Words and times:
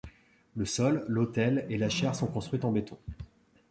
Le 0.55 0.65
sol, 0.65 1.05
l'autel 1.07 1.63
et 1.69 1.77
la 1.77 1.87
chaire 1.87 2.15
sont 2.15 2.25
construites 2.25 2.65
en 2.65 2.71
béton. 2.71 2.97